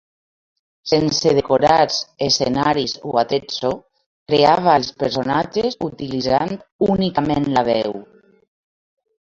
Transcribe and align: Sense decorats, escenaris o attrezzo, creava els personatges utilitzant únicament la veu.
Sense 0.91 1.33
decorats, 1.39 1.97
escenaris 2.27 2.95
o 3.11 3.11
attrezzo, 3.23 3.71
creava 4.33 4.75
els 4.81 4.91
personatges 5.05 5.79
utilitzant 5.91 6.59
únicament 6.97 7.49
la 7.59 7.67
veu. 7.73 7.97